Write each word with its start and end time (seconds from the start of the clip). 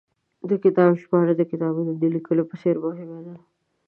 د 0.49 0.51
کتاب 0.63 0.91
ژباړه، 1.01 1.33
د 1.37 1.41
کتاب 1.51 1.73
د 2.01 2.03
لیکلو 2.15 2.43
په 2.49 2.55
څېر 2.61 2.75
مهمه 2.85 3.19
ده 3.25 3.35